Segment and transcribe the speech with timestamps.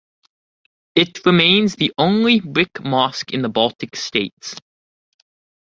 [0.95, 4.55] It remains the only brick mosque in the Baltic states.